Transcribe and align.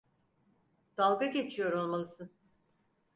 Dalga 0.97 1.25
geçiyor 1.25 1.71
olmalısın. 1.71 2.29